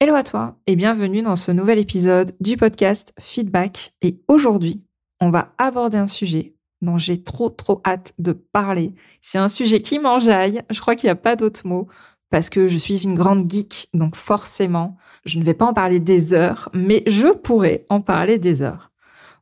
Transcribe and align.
Hello 0.00 0.16
à 0.16 0.24
toi 0.24 0.56
et 0.66 0.74
bienvenue 0.74 1.22
dans 1.22 1.36
ce 1.36 1.52
nouvel 1.52 1.78
épisode 1.78 2.32
du 2.40 2.56
podcast 2.56 3.14
Feedback. 3.20 3.94
Et 4.02 4.20
aujourd'hui, 4.26 4.82
on 5.20 5.30
va 5.30 5.54
aborder 5.56 5.98
un 5.98 6.08
sujet 6.08 6.56
dont 6.82 6.98
j'ai 6.98 7.22
trop 7.22 7.48
trop 7.48 7.80
hâte 7.86 8.12
de 8.18 8.32
parler. 8.32 8.92
C'est 9.22 9.38
un 9.38 9.48
sujet 9.48 9.82
qui 9.82 10.00
m'enjaille, 10.00 10.62
je 10.68 10.80
crois 10.80 10.96
qu'il 10.96 11.06
n'y 11.06 11.12
a 11.12 11.16
pas 11.16 11.36
d'autre 11.36 11.64
mot, 11.64 11.86
parce 12.28 12.50
que 12.50 12.66
je 12.66 12.76
suis 12.76 13.04
une 13.04 13.14
grande 13.14 13.48
geek, 13.48 13.88
donc 13.94 14.16
forcément, 14.16 14.96
je 15.24 15.38
ne 15.38 15.44
vais 15.44 15.54
pas 15.54 15.66
en 15.66 15.74
parler 15.74 16.00
des 16.00 16.34
heures, 16.34 16.70
mais 16.74 17.04
je 17.06 17.28
pourrais 17.28 17.86
en 17.88 18.00
parler 18.00 18.38
des 18.38 18.62
heures. 18.62 18.90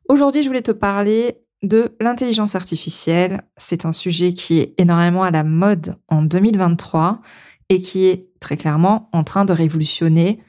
Aujourd'hui, 0.07 0.43
je 0.43 0.47
voulais 0.47 0.61
te 0.61 0.71
parler 0.71 1.39
de 1.63 1.95
l'intelligence 1.99 2.53
artificielle. 2.53 3.41
C'est 3.57 3.85
un 3.85 3.93
sujet 3.93 4.33
qui 4.33 4.59
est 4.59 4.75
énormément 4.77 5.23
à 5.23 5.31
la 5.31 5.43
mode 5.43 5.97
en 6.09 6.21
2023 6.21 7.21
et 7.69 7.81
qui 7.81 8.05
est 8.05 8.27
très 8.43 8.57
clairement 8.57 9.09
en 9.13 9.23
train 9.23 9.45
de 9.45 9.53
révolutionner 9.53 10.39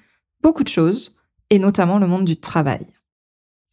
beaucoup 0.43 0.65
de 0.65 0.69
choses, 0.69 1.17
et 1.49 1.59
notamment 1.59 1.99
le 1.99 2.07
monde 2.07 2.25
du 2.25 2.37
travail. 2.37 2.87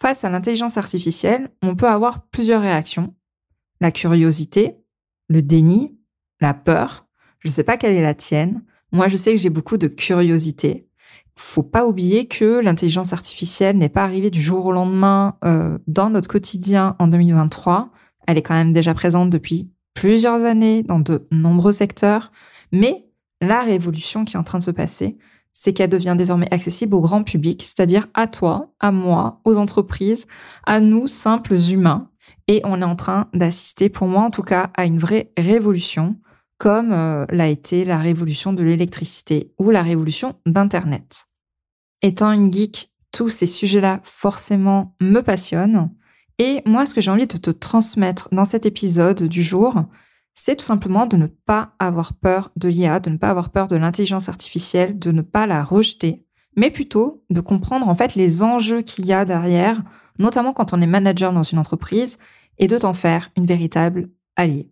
Face 0.02 0.23
à 0.23 0.30
l'intelligence 0.30 0.78
artificielle, 0.78 1.50
on 1.61 1.75
peut 1.75 1.88
avoir 1.88 2.28
plusieurs 2.28 2.61
réactions. 2.61 3.13
La 3.81 3.91
curiosité, 3.91 4.78
le 5.28 5.41
déni, 5.41 5.97
la 6.39 6.53
peur. 6.53 7.08
Je 7.39 7.47
ne 7.47 7.52
sais 7.52 7.63
pas 7.63 7.78
quelle 7.78 7.95
est 7.95 8.02
la 8.02 8.13
tienne. 8.13 8.63
Moi, 8.91 9.08
je 9.08 9.17
sais 9.17 9.33
que 9.33 9.39
j'ai 9.39 9.50
beaucoup 9.50 9.78
de 9.78 9.88
curiosité. 9.88 10.88
Faut 11.35 11.63
pas 11.63 11.88
oublier 11.88 12.28
que 12.28 12.59
l'intelligence 12.59 13.13
artificielle 13.13 13.78
n'est 13.78 13.89
pas 13.89 14.03
arrivée 14.03 14.30
du 14.30 14.41
jour 14.41 14.66
au 14.66 14.72
lendemain 14.72 15.38
euh, 15.44 15.80
dans 15.88 16.09
notre 16.09 16.28
quotidien 16.28 16.95
en 17.00 17.08
2023. 17.08 17.89
Elle 18.28 18.38
est 18.38 18.44
quand 18.44 18.53
même 18.53 18.73
déjà 18.73 18.94
présente 18.94 19.30
depuis 19.30 19.72
plusieurs 19.94 20.45
années 20.45 20.83
dans 20.83 21.00
de 21.00 21.28
nombreux 21.31 21.72
secteurs. 21.72 22.31
Mais 22.72 23.10
la 23.42 23.61
révolution 23.61 24.23
qui 24.23 24.36
est 24.36 24.39
en 24.39 24.44
train 24.44 24.59
de 24.59 24.64
se 24.64 24.72
passer, 24.72 25.17
c'est 25.53 25.73
qu'elle 25.73 25.89
devient 25.89 26.16
désormais 26.17 26.52
accessible 26.53 26.95
au 26.95 27.02
grand 27.02 27.23
public, 27.23 27.64
c'est-à-dire 27.64 28.08
à 28.14 28.28
toi, 28.28 28.72
à 28.80 28.92
moi, 28.92 29.42
aux 29.44 29.58
entreprises, 29.58 30.28
à 30.66 30.80
nous, 30.80 31.08
simples 31.08 31.56
humains. 31.56 32.09
Et 32.47 32.62
on 32.64 32.81
est 32.81 32.86
en 32.86 32.95
train 32.95 33.28
d'assister, 33.34 33.89
pour 33.89 34.08
moi 34.08 34.23
en 34.23 34.31
tout 34.31 34.44
cas, 34.44 34.69
à 34.75 34.86
une 34.86 34.97
vraie 34.97 35.31
révolution, 35.38 36.17
comme 36.58 36.94
euh, 36.94 37.25
l'a 37.30 37.47
été 37.47 37.86
la 37.86 37.97
révolution 37.97 38.53
de 38.53 38.64
l'électricité 38.64 39.52
ou 39.58 39.72
la 39.72 39.81
révolution 39.81 40.36
d'Internet. 40.45 41.28
Étant 42.02 42.31
une 42.31 42.52
geek, 42.52 42.92
tous 43.12 43.30
ces 43.30 43.47
sujets-là 43.47 44.00
forcément 44.03 44.95
me 45.02 45.22
passionnent. 45.22 45.89
Et 46.38 46.62
moi, 46.66 46.86
ce 46.86 46.95
que 46.95 47.02
j'ai 47.02 47.12
envie 47.12 47.28
de 47.28 47.38
te 47.38 47.52
transmettre 47.52 48.30
dans 48.31 48.45
cet 48.45 48.66
épisode 48.66 49.23
du 49.23 49.44
jour, 49.44 49.86
c'est 50.33 50.55
tout 50.55 50.65
simplement 50.65 51.05
de 51.05 51.17
ne 51.17 51.27
pas 51.27 51.73
avoir 51.79 52.13
peur 52.13 52.51
de 52.55 52.69
l'IA, 52.69 52.99
de 52.99 53.09
ne 53.09 53.17
pas 53.17 53.29
avoir 53.29 53.49
peur 53.49 53.67
de 53.67 53.75
l'intelligence 53.75 54.29
artificielle, 54.29 54.97
de 54.97 55.11
ne 55.11 55.21
pas 55.21 55.45
la 55.45 55.63
rejeter, 55.63 56.25
mais 56.55 56.71
plutôt 56.71 57.23
de 57.29 57.41
comprendre 57.41 57.88
en 57.88 57.95
fait 57.95 58.16
les 58.16 58.44
enjeux 58.44 58.81
qu'il 58.81 59.06
y 59.06 59.13
a 59.13 59.25
derrière, 59.25 59.81
notamment 60.19 60.53
quand 60.53 60.73
on 60.73 60.81
est 60.81 60.88
manager 60.88 61.33
dans 61.33 61.44
une 61.44 61.59
entreprise, 61.59 62.17
et 62.57 62.67
de 62.67 62.78
t'en 62.78 62.94
faire 62.94 63.31
une 63.35 63.45
véritable 63.45 64.09
alliée. 64.35 64.69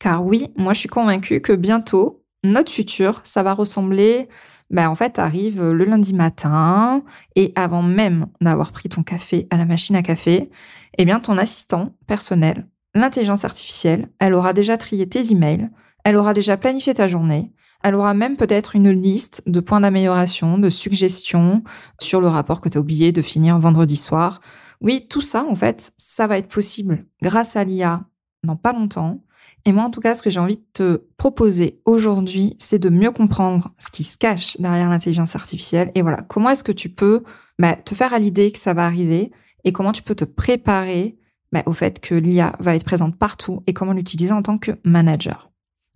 Car 0.00 0.24
oui, 0.24 0.48
moi 0.56 0.72
je 0.72 0.80
suis 0.80 0.88
convaincue 0.88 1.40
que 1.40 1.52
bientôt, 1.52 2.24
notre 2.44 2.72
futur, 2.72 3.20
ça 3.24 3.42
va 3.42 3.54
ressembler, 3.54 4.28
ben 4.70 4.88
en 4.88 4.94
fait, 4.94 5.18
arrive 5.18 5.62
le 5.62 5.84
lundi 5.84 6.12
matin, 6.12 7.04
et 7.36 7.52
avant 7.54 7.82
même 7.82 8.26
d'avoir 8.40 8.72
pris 8.72 8.88
ton 8.88 9.02
café 9.02 9.46
à 9.50 9.56
la 9.56 9.64
machine 9.64 9.96
à 9.96 10.02
café, 10.02 10.50
eh 10.98 11.04
bien 11.04 11.20
ton 11.20 11.38
assistant 11.38 11.94
personnel 12.06 12.66
l'intelligence 12.94 13.44
artificielle, 13.44 14.10
elle 14.18 14.34
aura 14.34 14.52
déjà 14.52 14.76
trié 14.76 15.08
tes 15.08 15.32
emails, 15.32 15.70
elle 16.04 16.16
aura 16.16 16.34
déjà 16.34 16.56
planifié 16.56 16.94
ta 16.94 17.08
journée, 17.08 17.52
elle 17.82 17.94
aura 17.94 18.14
même 18.14 18.36
peut-être 18.36 18.76
une 18.76 18.90
liste 18.90 19.42
de 19.46 19.60
points 19.60 19.80
d'amélioration, 19.80 20.58
de 20.58 20.70
suggestions 20.70 21.62
sur 22.00 22.20
le 22.20 22.28
rapport 22.28 22.60
que 22.60 22.68
tu 22.68 22.78
as 22.78 22.80
oublié 22.80 23.12
de 23.12 23.22
finir 23.22 23.58
vendredi 23.58 23.96
soir. 23.96 24.40
Oui, 24.80 25.06
tout 25.08 25.20
ça, 25.20 25.44
en 25.48 25.54
fait, 25.54 25.92
ça 25.96 26.26
va 26.26 26.38
être 26.38 26.48
possible 26.48 27.06
grâce 27.22 27.56
à 27.56 27.64
l'IA 27.64 28.04
dans 28.44 28.56
pas 28.56 28.72
longtemps. 28.72 29.24
Et 29.64 29.72
moi, 29.72 29.84
en 29.84 29.90
tout 29.90 30.00
cas, 30.00 30.14
ce 30.14 30.22
que 30.22 30.30
j'ai 30.30 30.40
envie 30.40 30.56
de 30.56 30.66
te 30.72 31.02
proposer 31.16 31.80
aujourd'hui, 31.84 32.56
c'est 32.58 32.80
de 32.80 32.88
mieux 32.88 33.12
comprendre 33.12 33.70
ce 33.78 33.90
qui 33.90 34.02
se 34.02 34.18
cache 34.18 34.56
derrière 34.58 34.88
l'intelligence 34.88 35.36
artificielle. 35.36 35.92
Et 35.94 36.02
voilà, 36.02 36.22
comment 36.22 36.50
est-ce 36.50 36.64
que 36.64 36.72
tu 36.72 36.88
peux 36.88 37.22
bah, 37.58 37.76
te 37.76 37.94
faire 37.94 38.12
à 38.12 38.18
l'idée 38.18 38.50
que 38.50 38.58
ça 38.58 38.74
va 38.74 38.84
arriver 38.84 39.30
et 39.64 39.72
comment 39.72 39.92
tu 39.92 40.02
peux 40.02 40.16
te 40.16 40.24
préparer 40.24 41.16
bah, 41.52 41.62
au 41.66 41.72
fait 41.72 42.00
que 42.00 42.14
l'IA 42.14 42.56
va 42.58 42.74
être 42.74 42.84
présente 42.84 43.16
partout 43.16 43.62
et 43.66 43.72
comment 43.72 43.92
l'utiliser 43.92 44.32
en 44.32 44.42
tant 44.42 44.58
que 44.58 44.72
manager. 44.84 45.50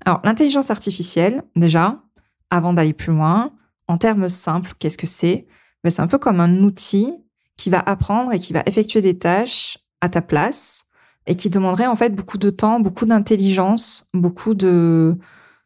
Alors, 0.05 0.21
l'intelligence 0.25 0.71
artificielle, 0.71 1.43
déjà, 1.57 2.03
avant 2.51 2.73
d'aller 2.73 2.93
plus 2.93 3.13
loin, 3.13 3.53
en 3.89 3.99
termes 3.99 4.29
simples, 4.29 4.75
qu'est-ce 4.79 4.99
que 4.99 5.07
c'est? 5.07 5.47
Bah, 5.83 5.91
C'est 5.91 6.03
un 6.03 6.07
peu 6.07 6.19
comme 6.19 6.41
un 6.41 6.63
outil 6.63 7.13
qui 7.57 7.71
va 7.71 7.81
apprendre 7.81 8.33
et 8.33 8.39
qui 8.39 8.53
va 8.53 8.63
effectuer 8.67 9.01
des 9.01 9.19
tâches 9.19 9.79
à 10.01 10.09
ta 10.09 10.21
place 10.21 10.85
et 11.27 11.35
qui 11.35 11.51
demanderait 11.51 11.87
en 11.87 11.97
fait 11.97 12.15
beaucoup 12.15 12.39
de 12.39 12.51
temps, 12.51 12.79
beaucoup 12.81 13.07
d'intelligence, 13.07 14.09
beaucoup 14.15 14.55
de, 14.55 15.19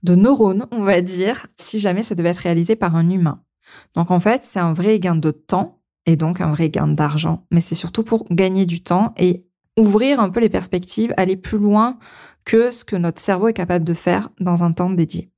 de 0.03 0.15
neurones, 0.15 0.67
on 0.71 0.85
va 0.85 1.01
dire, 1.01 1.47
si 1.59 1.79
jamais 1.79 2.03
ça 2.03 2.15
devait 2.15 2.31
être 2.31 2.39
réalisé 2.39 2.77
par 2.77 2.97
un 2.97 3.11
humain. 3.11 3.43
Donc 3.95 4.11
en 4.11 4.21
fait, 4.21 4.45
c'est 4.45 4.61
un 4.61 4.73
vrai 4.73 4.99
gain 4.99 5.17
de 5.17 5.31
temps 5.31 5.81
et 6.07 6.17
donc 6.17 6.41
un 6.41 6.51
vrai 6.51 6.71
gain 6.71 6.89
d'argent, 6.89 7.47
mais 7.51 7.61
c'est 7.61 7.75
surtout 7.75 8.05
pour 8.05 8.25
gagner 8.31 8.67
du 8.67 8.83
temps 8.83 9.13
et 9.17 9.45
ouvrir 9.81 10.21
un 10.21 10.31
peu 10.31 10.41
les 10.41 10.49
perspectives, 10.49 11.13
aller 11.17 11.37
plus 11.37 11.59
loin 11.59 11.99
que 12.45 12.71
ce 12.71 12.85
que 12.85 12.97
notre 12.97 13.21
cerveau 13.21 13.49
est 13.49 13.53
capable 13.53 13.85
de 13.85 13.95
faire 13.95 14.31
dans 14.39 14.63
un 14.63 14.73
temps 14.73 14.91
dédié. 14.91 15.31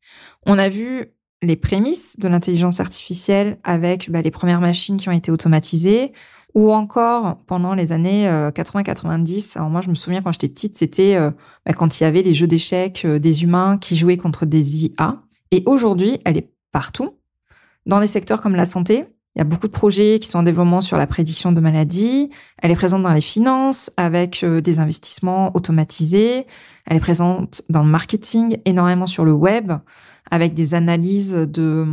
On 0.45 0.59
a 0.59 0.69
vu 0.69 1.13
les 1.43 1.57
prémices 1.57 2.19
de 2.19 2.29
l'intelligence 2.29 2.81
artificielle 2.81 3.59
avec 3.65 4.11
bah, 4.11 4.23
les 4.23 4.31
premières 4.31 4.61
machines 4.61 4.97
qui 4.97 5.09
ont 5.09 5.13
été 5.13 5.31
automatisées, 5.33 6.13
ou 6.55 6.73
encore 6.73 7.39
pendant 7.47 7.75
les 7.75 7.93
années 7.93 8.27
80-90. 8.27 9.57
Euh, 9.57 9.59
Alors 9.59 9.71
moi, 9.71 9.81
je 9.81 9.89
me 9.89 9.95
souviens 9.95 10.23
quand 10.23 10.33
j'étais 10.33 10.49
petite, 10.49 10.77
c'était 10.77 11.17
euh, 11.17 11.31
bah, 11.65 11.73
quand 11.73 11.99
il 11.99 12.05
y 12.05 12.07
avait 12.07 12.23
les 12.23 12.35
jeux 12.35 12.47
d'échecs 12.47 13.05
euh, 13.05 13.19
des 13.19 13.43
humains 13.43 13.79
qui 13.79 13.97
jouaient 13.97 14.19
contre 14.19 14.47
des 14.47 14.87
IA. 14.87 15.23
Et 15.51 15.63
aujourd'hui, 15.67 16.21
elle 16.25 16.37
est 16.37 16.51
partout, 16.71 17.19
dans 17.87 18.01
des 18.01 18.07
secteurs 18.07 18.41
comme 18.41 18.55
la 18.55 18.65
santé, 18.65 19.07
il 19.35 19.39
y 19.39 19.41
a 19.41 19.45
beaucoup 19.45 19.67
de 19.67 19.73
projets 19.73 20.19
qui 20.21 20.29
sont 20.29 20.41
en 20.41 20.43
développement 20.43 20.83
sur 20.83 20.99
la 20.99 21.07
prédiction 21.07 21.53
de 21.53 21.61
maladies. 21.61 22.31
Elle 22.59 22.71
est 22.71 22.77
présente 22.77 23.03
dans 23.03 23.13
les 23.13 23.23
finances 23.23 23.91
avec 23.97 24.45
euh, 24.45 24.61
des 24.61 24.79
investissements 24.79 25.57
automatisés. 25.57 26.47
Elle 26.87 26.99
est 26.99 27.01
présente 27.01 27.63
dans 27.71 27.83
le 27.83 27.89
marketing, 27.89 28.59
énormément 28.67 29.07
sur 29.07 29.25
le 29.25 29.33
web, 29.33 29.73
avec 30.31 30.53
des 30.53 30.75
analyses 30.75 31.33
de, 31.33 31.87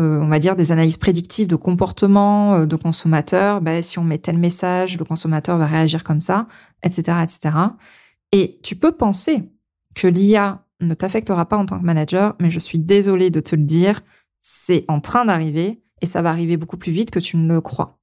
euh, 0.00 0.20
on 0.20 0.28
va 0.28 0.38
dire, 0.38 0.54
des 0.54 0.70
analyses 0.70 0.98
prédictives 0.98 1.48
de 1.48 1.56
comportement 1.56 2.56
euh, 2.56 2.66
de 2.66 2.76
consommateurs. 2.76 3.62
Ben, 3.62 3.82
si 3.82 3.98
on 3.98 4.04
met 4.04 4.18
tel 4.18 4.36
message, 4.36 4.98
le 4.98 5.04
consommateur 5.06 5.56
va 5.56 5.66
réagir 5.66 6.04
comme 6.04 6.20
ça, 6.20 6.46
etc., 6.82 7.18
etc. 7.22 7.56
Et 8.32 8.60
tu 8.62 8.76
peux 8.76 8.92
penser 8.92 9.48
que 9.94 10.06
l'IA 10.06 10.62
ne 10.80 10.92
t'affectera 10.92 11.46
pas 11.46 11.56
en 11.56 11.64
tant 11.64 11.78
que 11.78 11.84
manager, 11.84 12.34
mais 12.38 12.50
je 12.50 12.58
suis 12.58 12.78
désolée 12.78 13.30
de 13.30 13.40
te 13.40 13.56
le 13.56 13.62
dire, 13.62 14.02
c'est 14.42 14.84
en 14.88 15.00
train 15.00 15.24
d'arriver 15.24 15.82
et 16.00 16.06
ça 16.06 16.22
va 16.22 16.30
arriver 16.30 16.56
beaucoup 16.56 16.76
plus 16.76 16.92
vite 16.92 17.10
que 17.10 17.18
tu 17.18 17.36
ne 17.36 17.52
le 17.52 17.60
crois. 17.60 17.98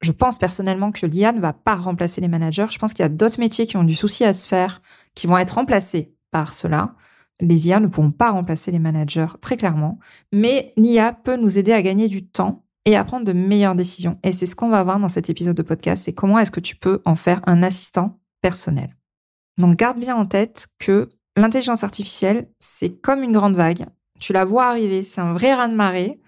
Je 0.00 0.12
pense 0.12 0.38
personnellement 0.38 0.92
que 0.92 1.04
l'IA 1.04 1.32
ne 1.32 1.40
va 1.40 1.52
pas 1.52 1.74
remplacer 1.74 2.20
les 2.20 2.28
managers. 2.28 2.66
Je 2.70 2.78
pense 2.78 2.92
qu'il 2.92 3.02
y 3.02 3.06
a 3.06 3.10
d'autres 3.10 3.38
métiers 3.38 3.66
qui 3.66 3.76
ont 3.76 3.84
du 3.84 3.94
souci 3.94 4.24
à 4.24 4.32
se 4.32 4.46
faire, 4.46 4.80
qui 5.14 5.26
vont 5.26 5.36
être 5.36 5.56
remplacés 5.56 6.14
par 6.30 6.54
cela. 6.54 6.94
Les 7.40 7.68
IA 7.68 7.80
ne 7.80 7.86
pourront 7.86 8.10
pas 8.10 8.30
remplacer 8.30 8.70
les 8.70 8.78
managers, 8.78 9.26
très 9.40 9.56
clairement. 9.56 9.98
Mais 10.32 10.72
l'IA 10.76 11.12
peut 11.12 11.36
nous 11.36 11.58
aider 11.58 11.72
à 11.72 11.82
gagner 11.82 12.08
du 12.08 12.26
temps 12.26 12.64
et 12.86 12.96
à 12.96 13.04
prendre 13.04 13.26
de 13.26 13.32
meilleures 13.32 13.74
décisions. 13.74 14.18
Et 14.22 14.32
c'est 14.32 14.46
ce 14.46 14.56
qu'on 14.56 14.70
va 14.70 14.82
voir 14.82 14.98
dans 14.98 15.08
cet 15.08 15.28
épisode 15.28 15.56
de 15.56 15.62
podcast, 15.62 16.04
c'est 16.04 16.14
comment 16.14 16.38
est-ce 16.38 16.50
que 16.50 16.60
tu 16.60 16.76
peux 16.76 17.02
en 17.04 17.14
faire 17.14 17.42
un 17.46 17.62
assistant 17.62 18.18
personnel. 18.40 18.96
Donc 19.58 19.76
garde 19.76 19.98
bien 19.98 20.16
en 20.16 20.24
tête 20.24 20.68
que 20.78 21.10
l'intelligence 21.36 21.84
artificielle, 21.84 22.48
c'est 22.58 22.90
comme 23.00 23.22
une 23.22 23.32
grande 23.32 23.54
vague. 23.54 23.86
Tu 24.18 24.32
la 24.32 24.44
vois 24.44 24.66
arriver, 24.66 25.02
c'est 25.02 25.20
un 25.20 25.32
vrai 25.32 25.54
raz-de-marée. 25.54 26.20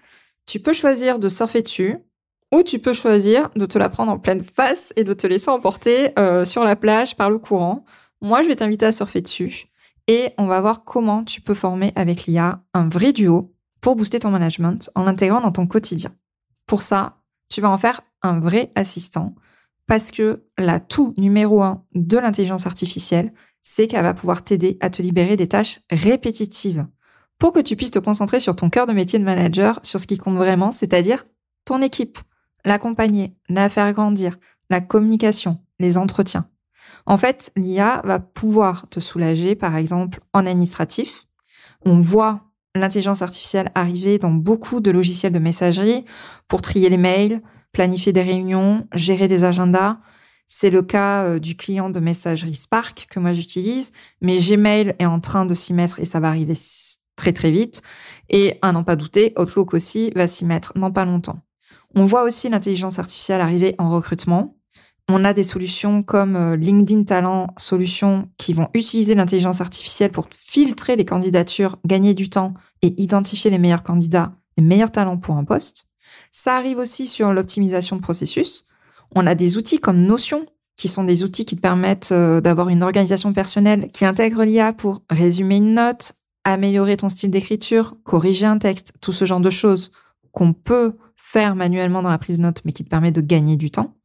Tu 0.45 0.59
peux 0.59 0.73
choisir 0.73 1.19
de 1.19 1.29
surfer 1.29 1.61
dessus 1.61 1.97
ou 2.53 2.63
tu 2.63 2.79
peux 2.79 2.93
choisir 2.93 3.49
de 3.55 3.65
te 3.65 3.77
la 3.77 3.89
prendre 3.89 4.11
en 4.11 4.19
pleine 4.19 4.43
face 4.43 4.93
et 4.95 5.03
de 5.03 5.13
te 5.13 5.25
laisser 5.25 5.49
emporter 5.49 6.17
euh, 6.19 6.45
sur 6.45 6.63
la 6.63 6.75
plage 6.75 7.15
par 7.15 7.29
le 7.29 7.39
courant. 7.39 7.83
Moi, 8.21 8.41
je 8.41 8.47
vais 8.47 8.55
t'inviter 8.55 8.85
à 8.85 8.91
surfer 8.91 9.21
dessus 9.21 9.67
et 10.07 10.31
on 10.37 10.45
va 10.45 10.61
voir 10.61 10.83
comment 10.83 11.23
tu 11.23 11.41
peux 11.41 11.53
former 11.53 11.91
avec 11.95 12.25
l'IA 12.25 12.61
un 12.73 12.87
vrai 12.87 13.13
duo 13.13 13.53
pour 13.81 13.95
booster 13.95 14.19
ton 14.19 14.29
management 14.29 14.89
en 14.95 15.03
l'intégrant 15.03 15.41
dans 15.41 15.51
ton 15.51 15.67
quotidien. 15.67 16.13
Pour 16.67 16.81
ça, 16.81 17.21
tu 17.49 17.61
vas 17.61 17.69
en 17.69 17.77
faire 17.77 18.01
un 18.21 18.39
vrai 18.39 18.71
assistant 18.75 19.35
parce 19.87 20.11
que 20.11 20.43
l'atout 20.57 21.13
numéro 21.17 21.61
un 21.61 21.83
de 21.93 22.17
l'intelligence 22.17 22.65
artificielle, 22.65 23.33
c'est 23.61 23.87
qu'elle 23.87 24.03
va 24.03 24.13
pouvoir 24.13 24.43
t'aider 24.43 24.77
à 24.79 24.89
te 24.89 25.01
libérer 25.01 25.35
des 25.35 25.47
tâches 25.47 25.79
répétitives 25.89 26.85
pour 27.39 27.51
que 27.51 27.59
tu 27.59 27.75
puisses 27.75 27.91
te 27.91 27.99
concentrer 27.99 28.39
sur 28.39 28.55
ton 28.55 28.69
cœur 28.69 28.87
de 28.87 28.93
métier 28.93 29.19
de 29.19 29.23
manager, 29.23 29.79
sur 29.83 29.99
ce 29.99 30.07
qui 30.07 30.17
compte 30.17 30.35
vraiment, 30.35 30.71
c'est-à-dire 30.71 31.25
ton 31.65 31.81
équipe, 31.81 32.19
l'accompagner, 32.65 33.35
la 33.49 33.69
faire 33.69 33.91
grandir, 33.93 34.37
la 34.69 34.81
communication, 34.81 35.59
les 35.79 35.97
entretiens. 35.97 36.47
En 37.05 37.17
fait, 37.17 37.51
l'IA 37.55 38.01
va 38.05 38.19
pouvoir 38.19 38.87
te 38.89 38.99
soulager, 38.99 39.55
par 39.55 39.75
exemple, 39.75 40.19
en 40.33 40.45
administratif. 40.45 41.25
On 41.85 41.99
voit 41.99 42.41
l'intelligence 42.75 43.21
artificielle 43.21 43.71
arriver 43.75 44.17
dans 44.17 44.31
beaucoup 44.31 44.79
de 44.79 44.91
logiciels 44.91 45.33
de 45.33 45.39
messagerie 45.39 46.05
pour 46.47 46.61
trier 46.61 46.89
les 46.89 46.97
mails, 46.97 47.41
planifier 47.71 48.13
des 48.13 48.21
réunions, 48.21 48.87
gérer 48.93 49.27
des 49.27 49.43
agendas. 49.43 49.97
C'est 50.47 50.69
le 50.69 50.81
cas 50.81 51.23
euh, 51.23 51.39
du 51.39 51.55
client 51.55 51.89
de 51.89 51.99
messagerie 51.99 52.55
Spark 52.55 53.07
que 53.09 53.19
moi 53.19 53.33
j'utilise, 53.33 53.91
mais 54.21 54.37
Gmail 54.37 54.95
est 54.99 55.05
en 55.05 55.19
train 55.19 55.45
de 55.45 55.53
s'y 55.53 55.73
mettre 55.73 55.99
et 55.99 56.05
ça 56.05 56.19
va 56.19 56.29
arriver 56.29 56.53
très 57.15 57.33
très 57.33 57.51
vite. 57.51 57.81
Et 58.29 58.57
à 58.61 58.71
n'en 58.71 58.83
pas 58.83 58.95
douter, 58.95 59.33
Outlook 59.37 59.73
aussi 59.73 60.11
va 60.15 60.27
s'y 60.27 60.45
mettre 60.45 60.73
dans 60.77 60.91
pas 60.91 61.05
longtemps. 61.05 61.39
On 61.95 62.05
voit 62.05 62.23
aussi 62.23 62.49
l'intelligence 62.49 62.99
artificielle 62.99 63.41
arriver 63.41 63.75
en 63.77 63.89
recrutement. 63.89 64.57
On 65.09 65.25
a 65.25 65.33
des 65.33 65.43
solutions 65.43 66.01
comme 66.01 66.35
euh, 66.35 66.55
LinkedIn 66.55 67.03
Talent 67.03 67.47
Solutions 67.57 68.29
qui 68.37 68.53
vont 68.53 68.69
utiliser 68.73 69.15
l'intelligence 69.15 69.59
artificielle 69.59 70.11
pour 70.11 70.27
filtrer 70.31 70.95
les 70.95 71.05
candidatures, 71.05 71.77
gagner 71.85 72.13
du 72.13 72.29
temps 72.29 72.53
et 72.81 72.93
identifier 73.01 73.51
les 73.51 73.57
meilleurs 73.57 73.83
candidats, 73.83 74.33
les 74.57 74.63
meilleurs 74.63 74.91
talents 74.91 75.17
pour 75.17 75.35
un 75.35 75.43
poste. 75.43 75.87
Ça 76.31 76.55
arrive 76.55 76.77
aussi 76.77 77.05
sur 77.07 77.33
l'optimisation 77.33 77.97
de 77.97 78.01
processus. 78.01 78.65
On 79.13 79.27
a 79.27 79.35
des 79.35 79.57
outils 79.57 79.79
comme 79.79 80.03
Notion 80.03 80.45
qui 80.75 80.87
sont 80.87 81.03
des 81.03 81.23
outils 81.23 81.45
qui 81.45 81.55
te 81.55 81.61
permettent 81.61 82.11
euh, 82.11 82.41
d'avoir 82.41 82.69
une 82.69 82.81
organisation 82.81 83.33
personnelle 83.33 83.91
qui 83.91 84.05
intègre 84.05 84.43
l'IA 84.43 84.73
pour 84.73 85.03
résumer 85.09 85.57
une 85.57 85.75
note, 85.75 86.13
améliorer 86.43 86.97
ton 86.97 87.09
style 87.09 87.31
d'écriture, 87.31 87.95
corriger 88.03 88.45
un 88.45 88.57
texte, 88.57 88.93
tout 89.01 89.11
ce 89.11 89.25
genre 89.25 89.39
de 89.39 89.49
choses 89.49 89.91
qu'on 90.31 90.53
peut 90.53 90.93
faire 91.15 91.55
manuellement 91.55 92.01
dans 92.01 92.09
la 92.09 92.17
prise 92.17 92.37
de 92.37 92.41
notes 92.41 92.61
mais 92.65 92.73
qui 92.73 92.83
te 92.83 92.89
permet 92.89 93.11
de 93.11 93.21
gagner 93.21 93.55
du 93.55 93.71
temps. 93.71 93.95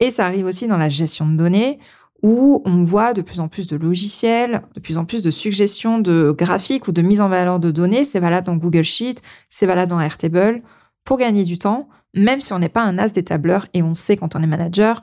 Et 0.00 0.10
ça 0.10 0.26
arrive 0.26 0.46
aussi 0.46 0.66
dans 0.66 0.76
la 0.76 0.88
gestion 0.88 1.26
de 1.26 1.36
données 1.36 1.78
où 2.22 2.62
on 2.64 2.82
voit 2.82 3.14
de 3.14 3.22
plus 3.22 3.40
en 3.40 3.48
plus 3.48 3.66
de 3.66 3.76
logiciels, 3.76 4.62
de 4.74 4.80
plus 4.80 4.96
en 4.96 5.04
plus 5.04 5.22
de 5.22 5.30
suggestions 5.30 5.98
de 5.98 6.34
graphiques 6.36 6.86
ou 6.86 6.92
de 6.92 7.02
mise 7.02 7.20
en 7.20 7.28
valeur 7.28 7.58
de 7.58 7.70
données. 7.70 8.04
C'est 8.04 8.20
valable 8.20 8.46
dans 8.46 8.56
Google 8.56 8.84
Sheet, 8.84 9.16
c'est 9.50 9.66
valable 9.66 9.90
dans 9.90 10.00
Airtable 10.00 10.62
pour 11.04 11.18
gagner 11.18 11.42
du 11.42 11.58
temps, 11.58 11.88
même 12.14 12.40
si 12.40 12.52
on 12.52 12.60
n'est 12.60 12.68
pas 12.68 12.82
un 12.82 12.96
as 12.98 13.12
des 13.12 13.24
tableurs 13.24 13.66
et 13.74 13.82
on 13.82 13.94
sait 13.94 14.16
quand 14.16 14.36
on 14.36 14.42
est 14.42 14.46
manager. 14.46 15.02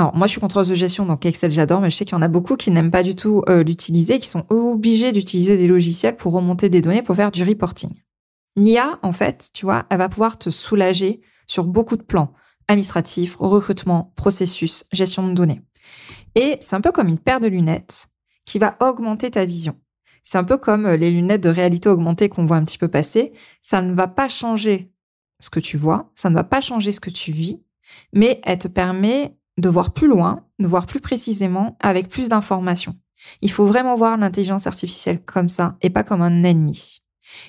Alors 0.00 0.14
moi 0.14 0.28
je 0.28 0.32
suis 0.32 0.40
contrôleuse 0.40 0.68
de 0.68 0.76
gestion 0.76 1.06
donc 1.06 1.26
Excel 1.26 1.50
j'adore 1.50 1.80
mais 1.80 1.90
je 1.90 1.96
sais 1.96 2.04
qu'il 2.04 2.14
y 2.14 2.18
en 2.18 2.22
a 2.22 2.28
beaucoup 2.28 2.56
qui 2.56 2.70
n'aiment 2.70 2.92
pas 2.92 3.02
du 3.02 3.16
tout 3.16 3.42
euh, 3.48 3.64
l'utiliser, 3.64 4.20
qui 4.20 4.28
sont 4.28 4.46
obligés 4.48 5.10
d'utiliser 5.10 5.56
des 5.56 5.66
logiciels 5.66 6.16
pour 6.16 6.32
remonter 6.32 6.68
des 6.68 6.80
données 6.80 7.02
pour 7.02 7.16
faire 7.16 7.32
du 7.32 7.42
reporting. 7.42 7.90
Nia 8.56 9.00
en 9.02 9.12
fait, 9.12 9.50
tu 9.52 9.66
vois, 9.66 9.86
elle 9.90 9.98
va 9.98 10.08
pouvoir 10.08 10.38
te 10.38 10.50
soulager 10.50 11.20
sur 11.48 11.64
beaucoup 11.64 11.96
de 11.96 12.02
plans 12.02 12.32
administratif, 12.68 13.36
recrutement, 13.40 14.12
processus, 14.14 14.84
gestion 14.92 15.26
de 15.26 15.32
données. 15.32 15.62
Et 16.34 16.58
c'est 16.60 16.76
un 16.76 16.80
peu 16.80 16.92
comme 16.92 17.08
une 17.08 17.18
paire 17.18 17.40
de 17.40 17.48
lunettes 17.48 18.08
qui 18.44 18.58
va 18.58 18.76
augmenter 18.80 19.30
ta 19.30 19.44
vision. 19.44 19.76
C'est 20.22 20.38
un 20.38 20.44
peu 20.44 20.58
comme 20.58 20.86
euh, 20.86 20.96
les 20.96 21.10
lunettes 21.10 21.42
de 21.42 21.48
réalité 21.48 21.88
augmentée 21.88 22.28
qu'on 22.28 22.44
voit 22.44 22.58
un 22.58 22.64
petit 22.64 22.78
peu 22.78 22.88
passer. 22.88 23.32
Ça 23.62 23.80
ne 23.80 23.94
va 23.94 24.06
pas 24.06 24.28
changer 24.28 24.92
ce 25.40 25.50
que 25.50 25.60
tu 25.60 25.76
vois, 25.76 26.12
ça 26.14 26.28
ne 26.30 26.34
va 26.34 26.44
pas 26.44 26.60
changer 26.60 26.92
ce 26.92 27.00
que 27.00 27.10
tu 27.10 27.32
vis, 27.32 27.62
mais 28.12 28.40
elle 28.44 28.58
te 28.58 28.68
permet 28.68 29.37
de 29.58 29.68
voir 29.68 29.92
plus 29.92 30.08
loin, 30.08 30.44
de 30.58 30.66
voir 30.66 30.86
plus 30.86 31.00
précisément, 31.00 31.76
avec 31.80 32.08
plus 32.08 32.28
d'informations. 32.28 32.96
Il 33.42 33.50
faut 33.50 33.66
vraiment 33.66 33.96
voir 33.96 34.16
l'intelligence 34.16 34.66
artificielle 34.66 35.22
comme 35.24 35.48
ça 35.48 35.76
et 35.82 35.90
pas 35.90 36.04
comme 36.04 36.22
un 36.22 36.44
ennemi. 36.44 37.02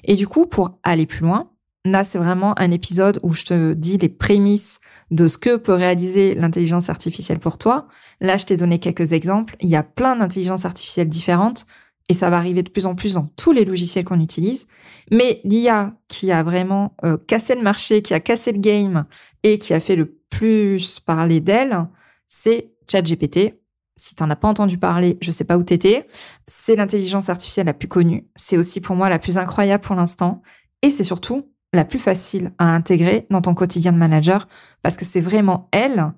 Et 0.03 0.15
du 0.15 0.27
coup, 0.27 0.45
pour 0.45 0.79
aller 0.83 1.05
plus 1.05 1.21
loin, 1.21 1.49
Là, 1.85 2.03
c'est 2.03 2.17
vraiment 2.17 2.59
un 2.59 2.71
épisode 2.71 3.19
où 3.23 3.33
je 3.33 3.45
te 3.45 3.73
dis 3.73 3.97
les 3.97 4.09
prémices 4.09 4.81
de 5.11 5.27
ce 5.27 5.37
que 5.37 5.55
peut 5.55 5.73
réaliser 5.73 6.35
l'intelligence 6.35 6.89
artificielle 6.89 7.39
pour 7.39 7.57
toi. 7.57 7.87
Là, 8.19 8.35
je 8.35 8.45
t'ai 8.45 8.57
donné 8.57 8.79
quelques 8.79 9.13
exemples. 9.13 9.55
Il 9.61 9.69
y 9.69 9.77
a 9.77 9.83
plein 9.83 10.17
d'intelligences 10.17 10.65
artificielles 10.65 11.07
différentes 11.07 11.65
et 12.09 12.13
ça 12.13 12.29
va 12.29 12.37
arriver 12.37 12.63
de 12.63 12.69
plus 12.69 12.85
en 12.85 12.95
plus 12.95 13.13
dans 13.13 13.27
tous 13.37 13.53
les 13.53 13.63
logiciels 13.63 14.03
qu'on 14.03 14.19
utilise. 14.19 14.67
Mais 15.09 15.39
l'IA 15.45 15.93
qui 16.09 16.31
a 16.33 16.43
vraiment 16.43 16.95
euh, 17.05 17.17
cassé 17.27 17.55
le 17.55 17.61
marché, 17.61 18.01
qui 18.01 18.13
a 18.13 18.19
cassé 18.19 18.51
le 18.51 18.59
game 18.59 19.05
et 19.43 19.57
qui 19.57 19.73
a 19.73 19.79
fait 19.79 19.95
le 19.95 20.17
plus 20.29 20.99
parler 20.99 21.39
d'elle, 21.39 21.87
c'est 22.29 22.71
ChatGPT. 22.89 23.55
Si 23.97 24.15
tu 24.15 24.23
n'en 24.23 24.29
as 24.29 24.37
pas 24.37 24.47
entendu 24.47 24.77
parler, 24.77 25.17
je 25.21 25.31
sais 25.31 25.43
pas 25.43 25.57
où 25.57 25.63
t'étais. 25.63 26.07
C'est 26.47 26.77
l'intelligence 26.77 27.27
artificielle 27.27 27.65
la 27.65 27.73
plus 27.73 27.89
connue. 27.89 28.29
C'est 28.37 28.55
aussi 28.55 28.79
pour 28.79 28.95
moi 28.95 29.09
la 29.09 29.19
plus 29.19 29.37
incroyable 29.37 29.83
pour 29.83 29.95
l'instant. 29.95 30.41
Et 30.81 30.89
c'est 30.89 31.03
surtout 31.03 31.51
la 31.73 31.83
plus 31.83 31.99
facile 31.99 32.53
à 32.57 32.73
intégrer 32.73 33.27
dans 33.29 33.41
ton 33.41 33.53
quotidien 33.53 33.91
de 33.91 33.97
manager 33.97 34.47
parce 34.81 34.95
que 34.95 35.03
c'est 35.03 35.19
vraiment 35.19 35.67
elle 35.71 36.13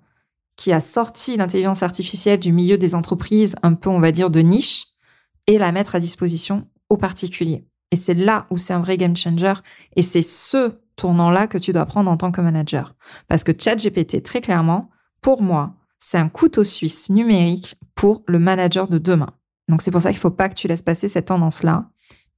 qui 0.56 0.72
a 0.72 0.80
sorti 0.80 1.38
l'intelligence 1.38 1.82
artificielle 1.82 2.40
du 2.40 2.52
milieu 2.52 2.78
des 2.78 2.94
entreprises 2.94 3.56
un 3.64 3.74
peu, 3.74 3.90
on 3.90 4.00
va 4.00 4.12
dire, 4.12 4.30
de 4.30 4.42
niche 4.42 4.88
et 5.48 5.58
la 5.58 5.72
mettre 5.72 5.96
à 5.96 6.00
disposition 6.00 6.68
aux 6.90 6.98
particuliers. 6.98 7.66
Et 7.90 7.96
c'est 7.96 8.14
là 8.14 8.46
où 8.52 8.58
c'est 8.58 8.74
un 8.74 8.82
vrai 8.82 8.98
game 8.98 9.16
changer 9.16 9.54
et 9.96 10.04
c'est 10.04 10.22
ce 10.22 10.74
tournant-là 10.98 11.48
que 11.48 11.58
tu 11.58 11.74
dois 11.74 11.86
prendre 11.86 12.12
en 12.12 12.18
tant 12.18 12.32
que 12.32 12.42
manager. 12.42 12.96
Parce 13.28 13.44
que 13.44 13.52
ChatGPT, 13.58 14.22
très 14.22 14.42
clairement, 14.42 14.90
pour 15.22 15.42
moi, 15.42 15.74
c'est 16.02 16.18
un 16.18 16.28
couteau 16.28 16.64
suisse 16.64 17.10
numérique 17.10 17.76
pour 17.96 18.24
le 18.28 18.40
manager 18.40 18.88
de 18.88 18.98
demain. 18.98 19.34
Donc 19.70 19.82
c'est 19.82 19.92
pour 19.92 20.02
ça 20.02 20.10
qu'il 20.10 20.18
ne 20.18 20.22
faut 20.22 20.32
pas 20.32 20.50
que 20.50 20.56
tu 20.56 20.68
laisses 20.68 20.82
passer 20.82 21.08
cette 21.08 21.28
tendance-là. 21.28 21.90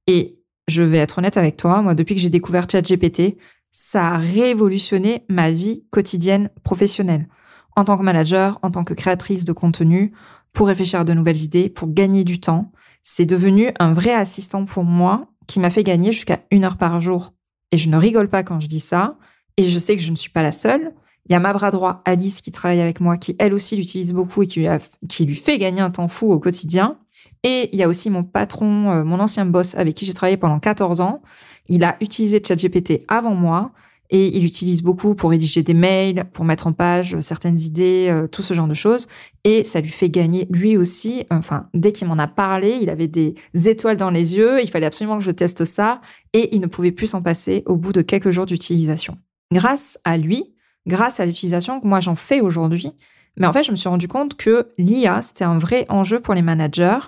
Et 0.06 0.38
je 0.68 0.82
vais 0.82 0.98
être 0.98 1.18
honnête 1.18 1.36
avec 1.36 1.56
toi, 1.56 1.82
moi, 1.82 1.94
depuis 1.94 2.14
que 2.14 2.20
j'ai 2.20 2.30
découvert 2.30 2.70
ChatGPT, 2.70 3.36
ça 3.72 4.10
a 4.10 4.18
révolutionné 4.18 5.24
ma 5.28 5.50
vie 5.50 5.84
quotidienne 5.90 6.50
professionnelle. 6.62 7.28
En 7.74 7.84
tant 7.84 7.98
que 7.98 8.04
manager, 8.04 8.60
en 8.62 8.70
tant 8.70 8.84
que 8.84 8.94
créatrice 8.94 9.44
de 9.44 9.52
contenu, 9.52 10.12
pour 10.52 10.68
réfléchir 10.68 11.00
à 11.00 11.04
de 11.04 11.12
nouvelles 11.12 11.42
idées, 11.42 11.68
pour 11.68 11.92
gagner 11.92 12.24
du 12.24 12.40
temps. 12.40 12.70
C'est 13.02 13.26
devenu 13.26 13.72
un 13.80 13.92
vrai 13.92 14.14
assistant 14.14 14.64
pour 14.64 14.84
moi 14.84 15.26
qui 15.46 15.60
m'a 15.60 15.68
fait 15.68 15.82
gagner 15.82 16.12
jusqu'à 16.12 16.44
une 16.50 16.64
heure 16.64 16.78
par 16.78 17.00
jour. 17.00 17.34
Et 17.72 17.76
je 17.76 17.90
ne 17.90 17.96
rigole 17.96 18.28
pas 18.28 18.44
quand 18.44 18.60
je 18.60 18.68
dis 18.68 18.80
ça. 18.80 19.18
Et 19.56 19.64
je 19.64 19.78
sais 19.78 19.96
que 19.96 20.02
je 20.02 20.10
ne 20.10 20.16
suis 20.16 20.30
pas 20.30 20.42
la 20.42 20.52
seule. 20.52 20.92
Il 21.28 21.32
y 21.32 21.34
a 21.34 21.40
ma 21.40 21.52
bras 21.52 21.70
droit, 21.70 22.02
Alice, 22.04 22.40
qui 22.40 22.52
travaille 22.52 22.80
avec 22.80 23.00
moi, 23.00 23.16
qui 23.16 23.34
elle 23.38 23.54
aussi 23.54 23.76
l'utilise 23.76 24.12
beaucoup 24.12 24.42
et 24.42 24.46
qui 24.46 25.24
lui 25.24 25.34
fait 25.34 25.58
gagner 25.58 25.80
un 25.80 25.90
temps 25.90 26.08
fou 26.08 26.30
au 26.30 26.38
quotidien. 26.38 26.98
Et 27.42 27.70
il 27.72 27.78
y 27.78 27.82
a 27.82 27.88
aussi 27.88 28.10
mon 28.10 28.24
patron, 28.24 28.90
euh, 28.90 29.04
mon 29.04 29.20
ancien 29.20 29.46
boss 29.46 29.74
avec 29.74 29.94
qui 29.94 30.06
j'ai 30.06 30.14
travaillé 30.14 30.36
pendant 30.36 30.58
14 30.58 31.00
ans. 31.00 31.22
Il 31.68 31.84
a 31.84 31.96
utilisé 32.00 32.42
ChatGPT 32.46 33.04
avant 33.08 33.34
moi 33.34 33.72
et 34.10 34.36
il 34.36 34.42
l'utilise 34.42 34.82
beaucoup 34.82 35.14
pour 35.14 35.30
rédiger 35.30 35.62
des 35.62 35.74
mails, 35.74 36.24
pour 36.32 36.44
mettre 36.44 36.66
en 36.66 36.72
page 36.72 37.14
euh, 37.14 37.20
certaines 37.20 37.58
idées, 37.60 38.08
euh, 38.10 38.26
tout 38.26 38.42
ce 38.42 38.54
genre 38.54 38.66
de 38.66 38.74
choses. 38.74 39.08
Et 39.44 39.64
ça 39.64 39.80
lui 39.80 39.90
fait 39.90 40.10
gagner 40.10 40.46
lui 40.50 40.76
aussi. 40.76 41.24
Enfin, 41.30 41.68
dès 41.74 41.92
qu'il 41.92 42.08
m'en 42.08 42.18
a 42.18 42.26
parlé, 42.26 42.78
il 42.80 42.88
avait 42.88 43.08
des 43.08 43.34
étoiles 43.66 43.96
dans 43.96 44.10
les 44.10 44.36
yeux. 44.36 44.62
Il 44.62 44.70
fallait 44.70 44.86
absolument 44.86 45.18
que 45.18 45.24
je 45.24 45.30
teste 45.30 45.64
ça 45.64 46.00
et 46.32 46.54
il 46.54 46.60
ne 46.60 46.66
pouvait 46.66 46.92
plus 46.92 47.08
s'en 47.08 47.22
passer 47.22 47.62
au 47.66 47.76
bout 47.76 47.92
de 47.92 48.02
quelques 48.02 48.30
jours 48.30 48.46
d'utilisation. 48.46 49.18
Grâce 49.52 49.98
à 50.04 50.16
lui, 50.16 50.53
grâce 50.86 51.20
à 51.20 51.26
l'utilisation 51.26 51.80
que 51.80 51.86
moi 51.86 52.00
j'en 52.00 52.14
fais 52.14 52.40
aujourd'hui, 52.40 52.92
mais 53.36 53.46
en 53.46 53.52
fait, 53.52 53.64
je 53.64 53.70
me 53.70 53.76
suis 53.76 53.88
rendu 53.88 54.08
compte 54.08 54.36
que 54.36 54.68
l'IA, 54.78 55.22
c'était 55.22 55.44
un 55.44 55.58
vrai 55.58 55.86
enjeu 55.88 56.20
pour 56.20 56.34
les 56.34 56.42
managers 56.42 57.00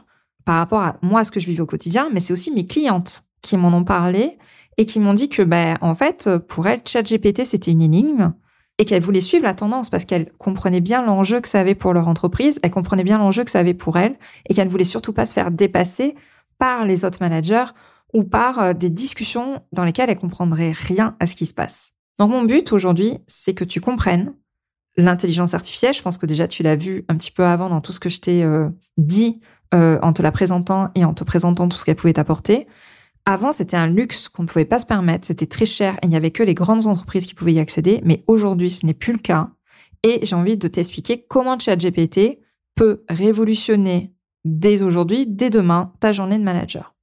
par 0.45 0.57
rapport 0.57 0.83
à 0.83 0.97
moi, 1.03 1.25
ce 1.25 1.31
que 1.31 1.41
je 1.41 1.47
vivais 1.47 1.63
au 1.63 1.67
quotidien, 1.67 2.09
mais 2.13 2.21
c'est 2.21 2.33
aussi 2.33 2.51
mes 2.51 2.67
clientes 2.67 3.25
qui 3.43 3.57
m'en 3.57 3.69
ont 3.69 3.85
parlé 3.85 4.39
et 4.77 4.87
qui 4.87 5.01
m'ont 5.01 5.15
dit 5.15 5.29
que, 5.29 5.43
ben, 5.43 5.79
en 5.81 5.95
fait, 5.95 6.29
pour 6.49 6.67
elles, 6.67 6.81
ChatGPT, 6.85 7.45
c'était 7.45 7.71
une 7.71 7.83
énigme 7.83 8.35
et 8.79 8.85
qu'elles 8.85 9.03
voulaient 9.03 9.21
suivre 9.21 9.45
la 9.45 9.55
tendance 9.55 9.89
parce 9.89 10.05
qu'elles 10.05 10.31
comprenaient 10.39 10.81
bien 10.81 11.05
l'enjeu 11.05 11.41
que 11.41 11.49
ça 11.49 11.61
avait 11.61 11.75
pour 11.75 11.95
leur 11.95 12.09
entreprise, 12.09 12.59
elles 12.63 12.71
comprenaient 12.71 13.05
bien 13.05 13.19
l'enjeu 13.19 13.45
que 13.45 13.51
ça 13.51 13.61
avait 13.61 13.75
pour 13.75 13.97
elles 13.97 14.17
et 14.49 14.55
qu'elles 14.55 14.69
voulaient 14.69 14.85
surtout 14.85 15.13
pas 15.13 15.27
se 15.27 15.33
faire 15.33 15.51
dépasser 15.51 16.15
par 16.59 16.85
les 16.85 17.05
autres 17.05 17.19
managers 17.21 17.67
ou 18.13 18.25
par 18.25 18.59
euh, 18.59 18.73
des 18.73 18.91
discussions 18.91 19.63
dans 19.73 19.85
lesquelles 19.85 20.11
elles 20.11 20.19
comprendraient 20.19 20.73
rien 20.73 21.17
à 21.21 21.27
ce 21.27 21.35
qui 21.35 21.47
se 21.47 21.55
passe. 21.55 21.96
Donc 22.19 22.31
mon 22.31 22.45
but 22.45 22.73
aujourd'hui, 22.73 23.19
c'est 23.27 23.55
que 23.55 23.65
tu 23.65 23.81
comprennes 23.81 24.35
l'intelligence 24.97 25.55
artificielle. 25.55 25.95
Je 25.95 26.03
pense 26.03 26.19
que 26.19 26.27
déjà 26.27 26.49
tu 26.49 26.63
l'as 26.63 26.77
vu 26.77 27.05
un 27.09 27.17
petit 27.17 27.31
peu 27.31 27.45
avant 27.45 27.69
dans 27.69 27.81
tout 27.81 27.93
ce 27.93 28.01
que 28.01 28.09
je 28.09 28.21
t'ai 28.21 28.43
euh, 28.43 28.69
dit 28.97 29.41
euh, 29.75 29.99
en 30.03 30.13
te 30.13 30.23
la 30.23 30.33
présentant 30.33 30.91
et 30.95 31.05
en 31.05 31.13
te 31.13 31.25
présentant 31.25 31.69
tout 31.69 31.77
ce 31.77 31.85
qu'elle 31.85 31.97
pouvait 31.97 32.15
t'apporter. 32.15 32.67
Avant, 33.27 33.51
c'était 33.51 33.77
un 33.77 33.89
luxe 33.89 34.29
qu'on 34.29 34.45
ne 34.45 34.49
pouvait 34.49 34.65
pas 34.65 34.79
se 34.79 34.87
permettre, 34.87 35.27
c'était 35.27 35.47
très 35.47 35.65
cher 35.65 35.95
et 35.95 36.07
il 36.07 36.11
n'y 36.11 36.17
avait 36.17 36.31
que 36.31 36.45
les 36.45 36.55
grandes 36.55 36.87
entreprises 36.87 37.27
qui 37.27 37.35
pouvaient 37.35 37.55
y 37.55 37.59
accéder, 37.59 38.01
mais 38.05 38.23
aujourd'hui, 38.29 38.71
ce 38.71 38.87
n'est 38.87 38.95
plus 38.95 39.13
le 39.13 39.19
cas. 39.19 39.51
Et 40.05 40.21
j'ai 40.23 40.37
envie 40.37 40.57
de 40.57 40.69
t'expliquer 40.69 41.25
comment 41.27 41.59
ChatGPT 41.59 42.39
peut 42.77 43.03
révolutionner 43.09 44.15
dès 44.45 44.83
aujourd'hui, 44.83 45.27
dès 45.27 45.51
demain, 45.51 45.93
ta 45.99 46.13
journée 46.13 46.39
de 46.39 46.45
manager. 46.45 46.95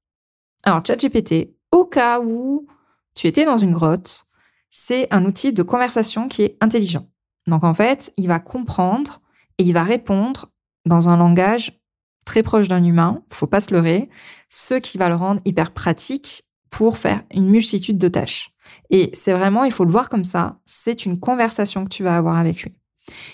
Alors, 0.64 0.82
ChatGPT, 0.86 1.58
au 1.74 1.84
cas 1.84 2.22
où 2.22 2.68
tu 3.16 3.28
étais 3.28 3.44
dans 3.44 3.58
une 3.58 3.74
grotte, 3.74 4.26
c'est 4.76 5.08
un 5.12 5.24
outil 5.26 5.54
de 5.54 5.62
conversation 5.62 6.28
qui 6.28 6.42
est 6.42 6.58
intelligent. 6.60 7.08
Donc 7.46 7.64
en 7.64 7.76
fait, 7.76 8.12
il 8.18 8.28
va 8.28 8.40
comprendre 8.40 9.22
et 9.60 9.64
il 9.64 9.72
va 9.72 9.84
répondre 9.84 10.50
dans 10.88 11.10
un 11.10 11.18
langage 11.18 11.80
très 12.26 12.42
proche 12.42 12.68
d'un 12.68 12.84
humain, 12.84 13.22
faut 13.30 13.46
pas 13.46 13.60
se 13.60 13.72
leurrer, 13.72 14.10
ce 14.50 14.74
qui 14.74 14.98
va 14.98 15.10
le 15.10 15.16
rendre 15.16 15.42
hyper 15.46 15.74
pratique 15.74 16.46
pour 16.72 16.98
faire 16.98 17.22
une 17.32 17.50
multitude 17.50 18.00
de 18.00 18.08
tâches. 18.08 18.50
Et 18.90 19.12
c'est 19.14 19.34
vraiment, 19.34 19.64
il 19.64 19.72
faut 19.72 19.86
le 19.86 19.92
voir 19.92 20.10
comme 20.10 20.24
ça, 20.24 20.60
c'est 20.66 21.06
une 21.06 21.20
conversation 21.20 21.84
que 21.84 21.90
tu 21.90 22.04
vas 22.04 22.18
avoir 22.18 22.38
avec 22.38 22.64
lui. 22.64 22.74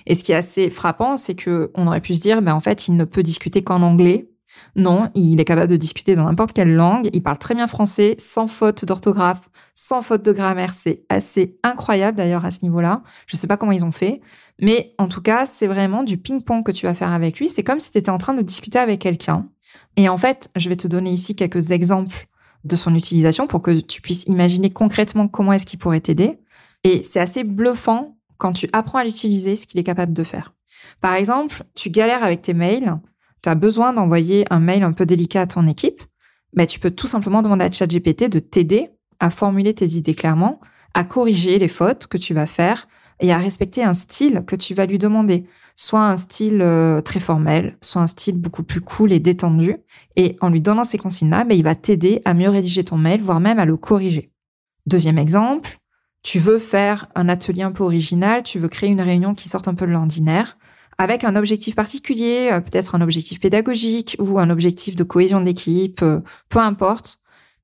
Et 0.07 0.15
ce 0.15 0.25
qui 0.25 0.33
est 0.33 0.35
assez 0.35 0.69
frappant, 0.69 1.15
c'est 1.15 1.35
que 1.35 1.71
on 1.73 1.87
aurait 1.87 2.01
pu 2.01 2.15
se 2.15 2.21
dire, 2.21 2.41
ben 2.41 2.53
en 2.53 2.59
fait, 2.59 2.89
il 2.89 2.97
ne 2.97 3.05
peut 3.05 3.23
discuter 3.23 3.63
qu'en 3.63 3.81
anglais. 3.81 4.29
Non, 4.75 5.09
il 5.15 5.39
est 5.39 5.45
capable 5.45 5.71
de 5.71 5.77
discuter 5.77 6.15
dans 6.15 6.25
n'importe 6.25 6.53
quelle 6.53 6.73
langue. 6.73 7.09
Il 7.13 7.23
parle 7.23 7.37
très 7.37 7.55
bien 7.55 7.67
français, 7.67 8.15
sans 8.17 8.47
faute 8.47 8.85
d'orthographe, 8.85 9.49
sans 9.73 10.01
faute 10.01 10.23
de 10.23 10.31
grammaire. 10.31 10.73
C'est 10.73 11.03
assez 11.09 11.57
incroyable 11.63 12.17
d'ailleurs 12.17 12.45
à 12.45 12.51
ce 12.51 12.59
niveau-là. 12.63 13.01
Je 13.27 13.35
ne 13.35 13.39
sais 13.39 13.47
pas 13.47 13.57
comment 13.57 13.71
ils 13.71 13.85
ont 13.85 13.91
fait. 13.91 14.21
Mais 14.61 14.93
en 14.97 15.07
tout 15.07 15.21
cas, 15.21 15.45
c'est 15.45 15.67
vraiment 15.67 16.03
du 16.03 16.17
ping-pong 16.17 16.65
que 16.65 16.71
tu 16.71 16.85
vas 16.85 16.93
faire 16.93 17.11
avec 17.11 17.39
lui. 17.39 17.49
C'est 17.49 17.63
comme 17.63 17.79
si 17.79 17.91
tu 17.91 17.97
étais 17.97 18.09
en 18.09 18.17
train 18.17 18.33
de 18.33 18.41
discuter 18.41 18.79
avec 18.79 18.99
quelqu'un. 18.99 19.47
Et 19.95 20.09
en 20.09 20.17
fait, 20.17 20.49
je 20.55 20.69
vais 20.69 20.75
te 20.75 20.87
donner 20.87 21.11
ici 21.11 21.35
quelques 21.35 21.71
exemples 21.71 22.27
de 22.63 22.75
son 22.75 22.95
utilisation 22.95 23.47
pour 23.47 23.61
que 23.61 23.79
tu 23.79 24.01
puisses 24.01 24.23
imaginer 24.25 24.69
concrètement 24.69 25.27
comment 25.27 25.53
est-ce 25.53 25.65
qu'il 25.65 25.79
pourrait 25.79 26.01
t'aider. 26.01 26.39
Et 26.83 27.03
c'est 27.03 27.19
assez 27.19 27.43
bluffant 27.43 28.17
quand 28.37 28.53
tu 28.53 28.69
apprends 28.73 28.99
à 28.99 29.03
l'utiliser, 29.03 29.55
ce 29.55 29.67
qu'il 29.67 29.79
est 29.79 29.83
capable 29.83 30.13
de 30.13 30.23
faire. 30.23 30.53
Par 31.01 31.13
exemple, 31.13 31.63
tu 31.75 31.89
galères 31.89 32.23
avec 32.23 32.41
tes 32.41 32.53
mails, 32.53 32.97
tu 33.41 33.49
as 33.49 33.55
besoin 33.55 33.93
d'envoyer 33.93 34.45
un 34.49 34.59
mail 34.59 34.83
un 34.83 34.93
peu 34.93 35.05
délicat 35.05 35.41
à 35.41 35.47
ton 35.47 35.67
équipe, 35.67 36.01
mais 36.53 36.67
tu 36.67 36.79
peux 36.79 36.91
tout 36.91 37.07
simplement 37.07 37.41
demander 37.41 37.65
à 37.65 37.71
ChatGPT 37.71 38.29
de 38.29 38.39
t'aider 38.39 38.89
à 39.19 39.29
formuler 39.29 39.73
tes 39.73 39.87
idées 39.87 40.15
clairement, 40.15 40.59
à 40.93 41.03
corriger 41.03 41.59
les 41.59 41.67
fautes 41.67 42.07
que 42.07 42.17
tu 42.17 42.33
vas 42.33 42.45
faire 42.45 42.87
et 43.19 43.31
à 43.31 43.37
respecter 43.37 43.83
un 43.83 43.93
style 43.93 44.43
que 44.47 44.55
tu 44.55 44.73
vas 44.73 44.85
lui 44.85 44.97
demander, 44.97 45.45
soit 45.75 46.05
un 46.05 46.17
style 46.17 46.61
euh, 46.61 47.01
très 47.01 47.19
formel, 47.19 47.77
soit 47.81 48.01
un 48.01 48.07
style 48.07 48.39
beaucoup 48.39 48.63
plus 48.63 48.81
cool 48.81 49.11
et 49.11 49.19
détendu. 49.19 49.75
Et 50.15 50.37
en 50.41 50.49
lui 50.49 50.61
donnant 50.61 50.85
ces 50.85 50.97
consignes-là, 50.97 51.43
ben, 51.43 51.57
il 51.57 51.63
va 51.63 51.75
t'aider 51.75 52.21
à 52.25 52.33
mieux 52.33 52.49
rédiger 52.49 52.83
ton 52.83 52.97
mail, 52.97 53.21
voire 53.21 53.39
même 53.39 53.59
à 53.59 53.65
le 53.65 53.77
corriger. 53.77 54.31
Deuxième 54.85 55.17
exemple, 55.17 55.79
tu 56.23 56.39
veux 56.39 56.59
faire 56.59 57.07
un 57.15 57.29
atelier 57.29 57.61
un 57.61 57.71
peu 57.71 57.83
original, 57.83 58.43
tu 58.43 58.59
veux 58.59 58.67
créer 58.69 58.89
une 58.89 59.01
réunion 59.01 59.35
qui 59.35 59.49
sorte 59.49 59.67
un 59.67 59.73
peu 59.73 59.85
de 59.85 59.91
l'ordinaire, 59.91 60.57
avec 60.99 61.23
un 61.23 61.37
objectif 61.37 61.75
particulier, 61.75 62.49
euh, 62.51 62.59
peut-être 62.59 62.93
un 62.93 63.01
objectif 63.01 63.39
pédagogique 63.39 64.17
ou 64.19 64.37
un 64.37 64.49
objectif 64.49 64.97
de 64.97 65.05
cohésion 65.05 65.39
d'équipe, 65.39 66.01
euh, 66.03 66.19
peu 66.49 66.59
importe. 66.59 67.19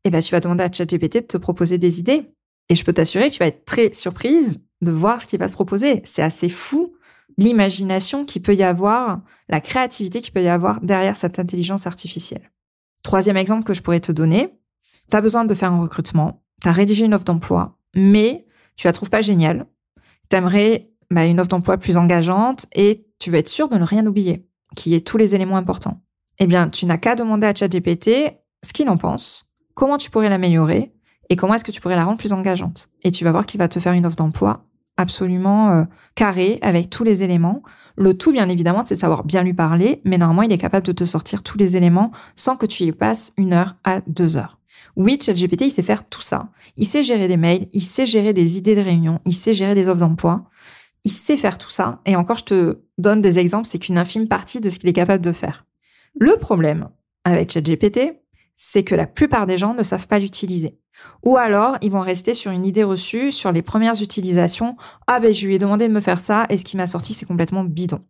Eh 0.05 0.09
ben, 0.09 0.21
tu 0.21 0.31
vas 0.31 0.39
demander 0.39 0.63
à 0.63 0.71
ChatGPT 0.71 1.15
de 1.15 1.27
te 1.27 1.37
proposer 1.37 1.77
des 1.77 1.99
idées. 1.99 2.31
Et 2.69 2.75
je 2.75 2.85
peux 2.85 2.93
t'assurer, 2.93 3.29
tu 3.29 3.39
vas 3.39 3.47
être 3.47 3.65
très 3.65 3.93
surprise 3.93 4.61
de 4.81 4.91
voir 4.91 5.21
ce 5.21 5.27
qu'il 5.27 5.37
va 5.37 5.49
te 5.49 5.53
proposer. 5.53 6.01
C'est 6.05 6.21
assez 6.21 6.47
fou 6.47 6.95
l'imagination 7.37 8.23
qu'il 8.23 8.41
peut 8.41 8.55
y 8.55 8.63
avoir, 8.63 9.21
la 9.49 9.59
créativité 9.59 10.21
qu'il 10.21 10.31
peut 10.31 10.41
y 10.41 10.47
avoir 10.47 10.79
derrière 10.79 11.17
cette 11.17 11.37
intelligence 11.37 11.85
artificielle. 11.85 12.51
Troisième 13.03 13.37
exemple 13.37 13.65
que 13.65 13.73
je 13.73 13.81
pourrais 13.81 13.99
te 13.99 14.13
donner, 14.13 14.53
tu 15.11 15.17
as 15.17 15.21
besoin 15.21 15.43
de 15.43 15.53
faire 15.53 15.73
un 15.73 15.81
recrutement, 15.81 16.41
tu 16.61 16.69
as 16.69 16.71
rédigé 16.71 17.03
une 17.05 17.13
offre 17.13 17.25
d'emploi, 17.25 17.77
mais 17.95 18.45
tu 18.77 18.87
la 18.87 18.93
trouves 18.93 19.09
pas 19.09 19.21
géniale. 19.21 19.67
Tu 20.29 20.37
aimerais 20.37 20.89
bah, 21.11 21.25
une 21.25 21.39
offre 21.41 21.49
d'emploi 21.49 21.77
plus 21.77 21.97
engageante 21.97 22.67
et 22.73 23.04
tu 23.19 23.31
veux 23.31 23.37
être 23.37 23.49
sûr 23.49 23.69
de 23.69 23.77
ne 23.77 23.83
rien 23.83 24.05
oublier, 24.05 24.47
qui 24.75 24.95
est 24.95 25.05
tous 25.05 25.17
les 25.17 25.35
éléments 25.35 25.57
importants. 25.57 26.01
Eh 26.39 26.47
bien, 26.47 26.69
tu 26.69 26.85
n'as 26.85 26.97
qu'à 26.97 27.15
demander 27.15 27.47
à 27.47 27.55
ChatGPT 27.55 28.09
ce 28.63 28.73
qu'il 28.73 28.89
en 28.89 28.97
pense, 28.97 29.49
comment 29.73 29.97
tu 29.97 30.09
pourrais 30.09 30.29
l'améliorer 30.29 30.93
et 31.29 31.35
comment 31.35 31.53
est-ce 31.55 31.63
que 31.63 31.71
tu 31.71 31.81
pourrais 31.81 31.95
la 31.95 32.05
rendre 32.05 32.17
plus 32.17 32.33
engageante. 32.33 32.89
Et 33.03 33.11
tu 33.11 33.23
vas 33.23 33.31
voir 33.31 33.45
qu'il 33.45 33.59
va 33.59 33.67
te 33.67 33.79
faire 33.79 33.93
une 33.93 34.05
offre 34.05 34.15
d'emploi 34.15 34.65
absolument 34.97 35.71
euh, 35.71 35.83
carrée 36.15 36.59
avec 36.61 36.89
tous 36.89 37.03
les 37.03 37.23
éléments. 37.23 37.63
Le 37.97 38.17
tout, 38.17 38.31
bien 38.31 38.49
évidemment, 38.49 38.81
c'est 38.81 38.95
savoir 38.95 39.23
bien 39.23 39.43
lui 39.43 39.53
parler, 39.53 40.01
mais 40.05 40.17
normalement, 40.17 40.43
il 40.43 40.51
est 40.51 40.57
capable 40.57 40.85
de 40.85 40.91
te 40.91 41.03
sortir 41.03 41.43
tous 41.43 41.57
les 41.57 41.77
éléments 41.77 42.11
sans 42.35 42.55
que 42.55 42.65
tu 42.65 42.83
y 42.83 42.91
passes 42.91 43.33
une 43.37 43.53
heure 43.53 43.75
à 43.83 44.01
deux 44.07 44.37
heures. 44.37 44.59
Oui, 44.95 45.19
ChatGPT, 45.21 45.61
il 45.61 45.71
sait 45.71 45.81
faire 45.81 46.07
tout 46.07 46.21
ça. 46.21 46.49
Il 46.77 46.85
sait 46.85 47.03
gérer 47.03 47.27
des 47.27 47.37
mails, 47.37 47.67
il 47.73 47.81
sait 47.81 48.05
gérer 48.05 48.33
des 48.33 48.57
idées 48.57 48.75
de 48.75 48.81
réunion, 48.81 49.19
il 49.25 49.33
sait 49.33 49.53
gérer 49.53 49.75
des 49.75 49.89
offres 49.89 49.99
d'emploi. 49.99 50.45
Il 51.05 51.11
sait 51.11 51.37
faire 51.37 51.57
tout 51.57 51.69
ça. 51.69 52.01
Et 52.05 52.15
encore, 52.15 52.37
je 52.37 52.43
te 52.43 52.79
donne 52.97 53.21
des 53.21 53.39
exemples, 53.39 53.65
c'est 53.65 53.79
qu'une 53.79 53.97
infime 53.97 54.27
partie 54.27 54.59
de 54.59 54.69
ce 54.69 54.79
qu'il 54.79 54.89
est 54.89 54.93
capable 54.93 55.23
de 55.23 55.31
faire. 55.31 55.65
Le 56.19 56.35
problème 56.35 56.89
avec 57.23 57.51
ChatGPT, 57.51 58.21
c'est 58.57 58.83
que 58.83 58.95
la 58.95 59.07
plupart 59.07 59.47
des 59.47 59.57
gens 59.57 59.73
ne 59.73 59.83
savent 59.83 60.07
pas 60.07 60.19
l'utiliser. 60.19 60.77
Ou 61.23 61.37
alors, 61.37 61.77
ils 61.81 61.91
vont 61.91 62.01
rester 62.01 62.33
sur 62.33 62.51
une 62.51 62.65
idée 62.65 62.83
reçue, 62.83 63.31
sur 63.31 63.51
les 63.51 63.61
premières 63.61 64.01
utilisations. 64.01 64.75
Ah 65.07 65.19
ben, 65.19 65.33
je 65.33 65.47
lui 65.47 65.55
ai 65.55 65.59
demandé 65.59 65.87
de 65.87 65.93
me 65.93 66.01
faire 66.01 66.19
ça, 66.19 66.45
et 66.49 66.57
ce 66.57 66.65
qui 66.65 66.77
m'a 66.77 66.87
sorti, 66.87 67.13
c'est 67.13 67.25
complètement 67.25 67.63
bidon. 67.63 68.01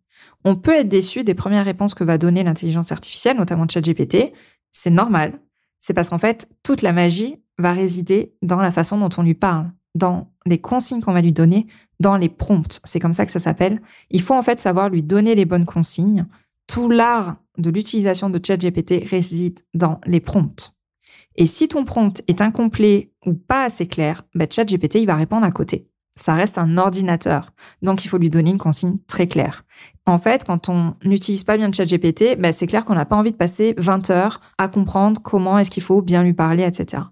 On 0.44 0.56
peut 0.56 0.76
être 0.76 0.90
déçu 0.90 1.24
des 1.24 1.34
premières 1.34 1.66
réponses 1.66 1.94
que 1.94 2.04
va 2.04 2.18
donner 2.18 2.44
l'intelligence 2.44 2.92
artificielle, 2.92 3.38
notamment 3.38 3.68
ChatGPT. 3.68 4.34
C'est 4.72 4.92
normal 4.92 5.40
c'est 5.86 5.94
parce 5.94 6.10
qu'en 6.10 6.18
fait, 6.18 6.50
toute 6.64 6.82
la 6.82 6.94
magie 6.94 7.44
va 7.60 7.72
résider 7.72 8.34
dans 8.42 8.58
la 8.58 8.72
façon 8.72 8.98
dont 8.98 9.10
on 9.20 9.22
lui 9.22 9.36
parle, 9.36 9.72
dans 9.94 10.32
les 10.46 10.60
consignes 10.60 11.02
qu'on 11.02 11.14
va 11.14 11.22
lui 11.22 11.34
donner, 11.34 11.68
dans 12.00 12.18
les 12.18 12.30
prompts. 12.30 12.82
C'est 12.84 13.00
comme 13.00 13.14
ça 13.14 13.26
que 13.26 13.32
ça 13.32 13.40
s'appelle. 13.40 13.82
Il 14.10 14.22
faut 14.22 14.34
en 14.34 14.42
fait 14.42 14.60
savoir 14.60 14.90
lui 14.90 15.02
donner 15.02 15.34
les 15.34 15.46
bonnes 15.46 15.66
consignes. 15.66 16.26
Tout 16.68 16.90
l'art 16.90 17.38
de 17.58 17.70
l'utilisation 17.70 18.30
de 18.30 18.40
ChatGPT 18.44 19.08
réside 19.10 19.62
dans 19.74 20.02
les 20.06 20.20
prompts. 20.20 20.76
Et 21.36 21.46
si 21.46 21.68
ton 21.68 21.86
prompt 21.86 22.22
est 22.28 22.42
incomplet 22.42 23.12
ou 23.26 23.34
pas 23.34 23.64
assez 23.64 23.88
clair, 23.88 24.24
bah 24.36 24.46
ChatGPT 24.50 24.96
il 24.96 25.06
va 25.06 25.16
répondre 25.16 25.46
à 25.46 25.52
côté 25.52 25.88
ça 26.16 26.34
reste 26.34 26.58
un 26.58 26.78
ordinateur. 26.78 27.52
Donc, 27.82 28.06
il 28.06 28.08
faut 28.08 28.18
lui 28.18 28.30
donner 28.30 28.50
une 28.50 28.58
consigne 28.58 28.98
très 29.08 29.28
claire. 29.28 29.66
En 30.06 30.18
fait, 30.18 30.44
quand 30.46 30.70
on 30.70 30.96
n'utilise 31.04 31.44
pas 31.44 31.58
bien 31.58 31.68
le 31.68 31.74
chat 31.74 31.86
GPT, 31.86 32.40
bah, 32.40 32.52
c'est 32.52 32.68
clair 32.68 32.86
qu'on 32.86 32.96
n'a 32.96 33.06
pas 33.06 33.16
envie 33.16 33.32
de 33.32 33.38
passer 33.38 33.74
20 33.78 34.10
heures 34.12 34.40
à 34.58 34.68
comprendre 34.68 35.22
comment 35.22 35.58
est-ce 35.58 35.72
qu'il 35.72 35.84
faut 35.84 36.02
bien 36.02 36.24
lui 36.24 36.34
parler, 36.34 36.64
etc. 36.64 37.04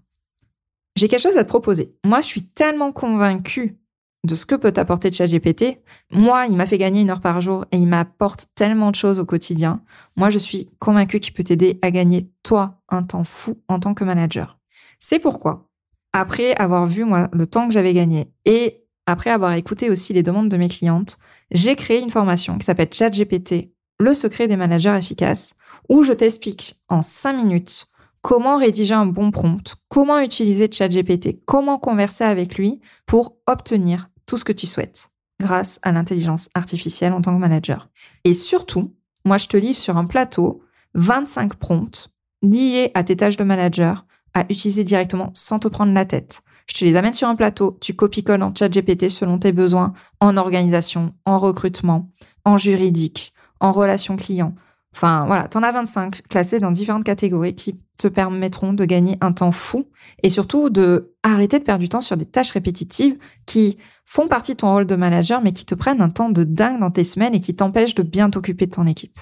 J'ai 0.96 1.08
quelque 1.08 1.22
chose 1.22 1.38
à 1.38 1.44
te 1.44 1.50
proposer. 1.50 1.96
Moi, 2.04 2.22
je 2.22 2.28
suis 2.28 2.44
tellement 2.44 2.92
convaincue 2.92 3.78
de 4.26 4.36
ce 4.36 4.46
que 4.46 4.56
peut 4.56 4.72
t'apporter 4.72 5.12
ChatGPT. 5.12 5.80
Moi, 6.12 6.46
il 6.48 6.56
m'a 6.56 6.66
fait 6.66 6.78
gagner 6.78 7.02
une 7.02 7.10
heure 7.10 7.22
par 7.22 7.42
jour 7.42 7.66
et 7.72 7.78
il 7.78 7.88
m'apporte 7.88 8.48
tellement 8.56 8.92
de 8.92 8.96
choses 8.96 9.20
au 9.20 9.26
quotidien. 9.26 9.82
Moi, 10.16 10.30
je 10.30 10.38
suis 10.38 10.70
convaincue 10.80 11.20
qu'il 11.20 11.34
peut 11.34 11.44
t'aider 11.44 11.80
à 11.82 11.92
gagner, 11.92 12.30
toi, 12.44 12.80
un 12.90 13.04
temps 13.04 13.24
fou 13.24 13.62
en 13.68 13.80
tant 13.80 13.94
que 13.94 14.04
manager. 14.04 14.60
C'est 15.00 15.20
pourquoi, 15.20 15.70
après 16.14 16.56
avoir 16.56 16.86
vu, 16.86 17.04
moi, 17.04 17.28
le 17.34 17.48
temps 17.48 17.68
que 17.68 17.74
j'avais 17.74 17.94
gagné 17.94 18.32
et 18.46 18.86
après 19.06 19.32
avoir 19.32 19.54
écouté 19.54 19.90
aussi 19.90 20.14
les 20.14 20.24
demandes 20.24 20.48
de 20.48 20.58
mes 20.58 20.70
clientes, 20.70 21.18
j'ai 21.52 21.76
créé 21.76 22.00
une 22.00 22.12
formation 22.12 22.58
qui 22.58 22.66
s'appelle 22.66 22.94
ChatGPT, 22.94 23.74
le 24.00 24.14
secret 24.14 24.48
des 24.48 24.56
managers 24.56 24.96
efficaces, 24.98 25.56
où 25.90 26.04
je 26.04 26.14
t'explique 26.14 26.80
en 26.88 27.02
5 27.02 27.34
minutes 27.34 27.88
comment 28.24 28.58
rédiger 28.58 28.96
un 28.96 29.06
bon 29.06 29.30
prompt, 29.30 29.76
comment 29.90 30.20
utiliser 30.20 30.68
ChatGPT, 30.72 31.44
comment 31.46 31.78
converser 31.78 32.24
avec 32.24 32.58
lui 32.58 32.82
pour 33.06 33.38
obtenir 33.46 34.10
tout 34.26 34.38
ce 34.38 34.44
que 34.44 34.52
tu 34.52 34.66
souhaites 34.66 35.12
grâce 35.40 35.78
à 35.84 35.92
l'intelligence 35.92 36.50
artificielle 36.56 37.14
en 37.14 37.22
tant 37.22 37.36
que 37.36 37.40
manager. 37.40 37.90
Et 38.24 38.34
surtout, 38.34 38.96
moi 39.26 39.38
je 39.38 39.48
te 39.48 39.58
livre 39.58 39.78
sur 39.78 39.98
un 39.98 40.06
plateau 40.06 40.64
25 40.96 41.54
prompts 41.54 42.10
liés 42.42 42.90
à 42.96 43.04
tes 43.04 43.16
tâches 43.16 43.38
de 43.38 43.44
manager 43.44 44.08
à 44.34 44.46
utiliser 44.50 44.84
directement 44.84 45.30
sans 45.36 45.60
te 45.60 45.68
prendre 45.68 45.94
la 45.94 46.06
tête 46.06 46.42
je 46.68 46.76
te 46.76 46.86
les 46.86 46.96
amène 46.96 47.14
sur 47.14 47.28
un 47.28 47.36
plateau, 47.36 47.78
tu 47.82 47.94
copies-colles 47.94 48.44
en 48.44 48.54
chat 48.56 48.70
GPT 48.70 49.10
selon 49.10 49.38
tes 49.38 49.52
besoins, 49.52 49.94
en 50.20 50.38
organisation, 50.38 51.14
en 51.26 51.40
recrutement, 51.40 52.10
en 52.46 52.58
juridique, 52.58 53.34
en 53.60 53.72
relation 53.72 54.16
client. 54.16 54.56
Enfin, 54.96 55.26
voilà, 55.26 55.48
t'en 55.48 55.64
as 55.64 55.72
25 55.72 56.28
classés 56.28 56.60
dans 56.60 56.72
différentes 56.72 57.04
catégories 57.04 57.56
qui 57.56 57.80
te 57.98 58.08
permettront 58.08 58.74
de 58.74 58.86
gagner 58.86 59.18
un 59.22 59.32
temps 59.32 59.52
fou 59.52 59.90
et 60.22 60.30
surtout 60.30 60.70
de 60.70 61.14
arrêter 61.24 61.60
de 61.60 61.64
perdre 61.64 61.82
du 61.82 61.90
temps 61.90 62.02
sur 62.02 62.16
des 62.16 62.26
tâches 62.26 62.52
répétitives 62.52 63.18
qui 63.46 63.78
font 64.06 64.28
partie 64.28 64.54
de 64.54 64.58
ton 64.58 64.72
rôle 64.72 64.86
de 64.86 64.96
manager 64.96 65.42
mais 65.42 65.52
qui 65.52 65.66
te 65.66 65.74
prennent 65.74 66.02
un 66.02 66.10
temps 66.10 66.30
de 66.30 66.44
dingue 66.44 66.80
dans 66.80 66.92
tes 66.92 67.04
semaines 67.04 67.34
et 67.34 67.40
qui 67.40 67.56
t'empêchent 67.56 67.96
de 67.96 68.04
bien 68.04 68.30
t'occuper 68.30 68.68
de 68.68 68.72
ton 68.72 68.86
équipe. 68.86 69.20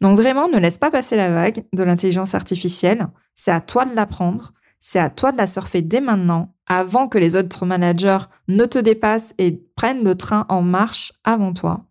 Donc 0.00 0.18
vraiment, 0.18 0.48
ne 0.48 0.58
laisse 0.58 0.78
pas 0.78 0.90
passer 0.90 1.16
la 1.16 1.30
vague 1.30 1.64
de 1.72 1.82
l'intelligence 1.82 2.34
artificielle. 2.34 3.08
C'est 3.34 3.50
à 3.50 3.60
toi 3.60 3.84
de 3.84 3.94
l'apprendre. 3.94 4.52
C'est 4.80 4.98
à 4.98 5.10
toi 5.10 5.32
de 5.32 5.38
la 5.38 5.46
surfer 5.46 5.82
dès 5.82 6.00
maintenant 6.00 6.54
avant 6.66 7.08
que 7.08 7.18
les 7.18 7.36
autres 7.36 7.66
managers 7.66 8.18
ne 8.48 8.64
te 8.66 8.78
dépassent 8.78 9.34
et 9.38 9.60
prennent 9.76 10.04
le 10.04 10.14
train 10.14 10.46
en 10.48 10.62
marche 10.62 11.12
avant 11.24 11.52
toi. 11.52 11.84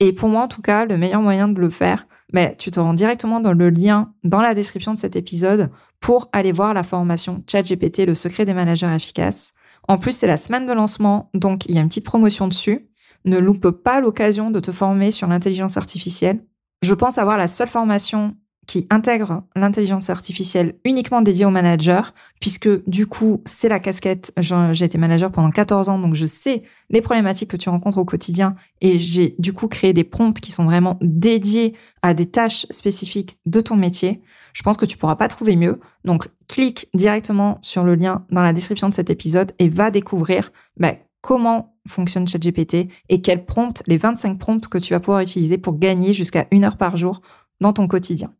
Et 0.00 0.12
pour 0.12 0.28
moi, 0.28 0.42
en 0.42 0.48
tout 0.48 0.62
cas, 0.62 0.84
le 0.84 0.96
meilleur 0.96 1.22
moyen 1.22 1.48
de 1.48 1.60
le 1.60 1.70
faire, 1.70 2.06
mais 2.32 2.56
tu 2.58 2.70
te 2.70 2.80
rends 2.80 2.94
directement 2.94 3.40
dans 3.40 3.52
le 3.52 3.70
lien 3.70 4.12
dans 4.24 4.40
la 4.40 4.54
description 4.54 4.94
de 4.94 4.98
cet 4.98 5.16
épisode 5.16 5.70
pour 6.00 6.28
aller 6.32 6.52
voir 6.52 6.74
la 6.74 6.82
formation 6.82 7.42
ChatGPT, 7.46 8.06
le 8.06 8.14
secret 8.14 8.44
des 8.44 8.54
managers 8.54 8.92
efficaces. 8.94 9.54
En 9.88 9.98
plus, 9.98 10.16
c'est 10.16 10.26
la 10.26 10.36
semaine 10.36 10.66
de 10.66 10.72
lancement, 10.72 11.30
donc 11.34 11.66
il 11.66 11.74
y 11.74 11.78
a 11.78 11.80
une 11.80 11.88
petite 11.88 12.04
promotion 12.04 12.48
dessus. 12.48 12.88
Ne 13.24 13.38
loupe 13.38 13.70
pas 13.70 14.00
l'occasion 14.00 14.50
de 14.50 14.60
te 14.60 14.72
former 14.72 15.10
sur 15.10 15.28
l'intelligence 15.28 15.76
artificielle. 15.76 16.44
Je 16.82 16.94
pense 16.94 17.18
avoir 17.18 17.36
la 17.36 17.46
seule 17.46 17.68
formation 17.68 18.34
qui 18.66 18.86
intègre 18.90 19.42
l'intelligence 19.56 20.08
artificielle 20.08 20.76
uniquement 20.84 21.20
dédiée 21.20 21.44
aux 21.44 21.50
managers, 21.50 22.02
puisque 22.40 22.68
du 22.88 23.06
coup, 23.06 23.42
c'est 23.44 23.68
la 23.68 23.80
casquette. 23.80 24.32
J'ai 24.38 24.84
été 24.84 24.98
manager 24.98 25.32
pendant 25.32 25.50
14 25.50 25.88
ans, 25.88 25.98
donc 25.98 26.14
je 26.14 26.26
sais 26.26 26.62
les 26.90 27.00
problématiques 27.00 27.50
que 27.50 27.56
tu 27.56 27.68
rencontres 27.68 27.98
au 27.98 28.04
quotidien 28.04 28.54
et 28.80 28.98
j'ai 28.98 29.34
du 29.38 29.52
coup 29.52 29.68
créé 29.68 29.92
des 29.92 30.04
prompts 30.04 30.38
qui 30.38 30.52
sont 30.52 30.64
vraiment 30.64 30.98
dédiés 31.00 31.74
à 32.02 32.14
des 32.14 32.26
tâches 32.26 32.66
spécifiques 32.70 33.38
de 33.46 33.60
ton 33.60 33.76
métier. 33.76 34.22
Je 34.52 34.62
pense 34.62 34.76
que 34.76 34.86
tu 34.86 34.96
pourras 34.96 35.16
pas 35.16 35.28
trouver 35.28 35.56
mieux. 35.56 35.80
Donc, 36.04 36.28
clique 36.48 36.88
directement 36.94 37.58
sur 37.62 37.84
le 37.84 37.94
lien 37.94 38.26
dans 38.30 38.42
la 38.42 38.52
description 38.52 38.88
de 38.88 38.94
cet 38.94 39.10
épisode 39.10 39.52
et 39.58 39.68
va 39.68 39.90
découvrir 39.90 40.52
bah, 40.76 40.94
comment 41.20 41.74
fonctionne 41.88 42.28
ChatGPT 42.28 42.88
et 43.08 43.22
quels 43.22 43.44
prompts, 43.44 43.82
les 43.86 43.96
25 43.96 44.38
prompts 44.38 44.68
que 44.68 44.78
tu 44.78 44.92
vas 44.92 45.00
pouvoir 45.00 45.20
utiliser 45.20 45.58
pour 45.58 45.78
gagner 45.78 46.12
jusqu'à 46.12 46.46
une 46.50 46.64
heure 46.64 46.76
par 46.76 46.96
jour 46.96 47.22
dans 47.60 47.72
ton 47.72 47.88
quotidien. 47.88 48.32